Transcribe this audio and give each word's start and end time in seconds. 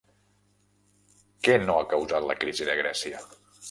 Què 1.45 1.61
no 1.69 1.79
ha 1.79 1.87
causat 1.95 2.29
la 2.33 2.41
crisi 2.45 2.71
de 2.75 2.83
Grècia? 2.85 3.27